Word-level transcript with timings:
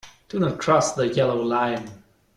Do 0.29 0.39
not 0.39 0.59
cross 0.59 0.93
the 0.95 1.09
yellow 1.13 1.39
line. 1.43 2.01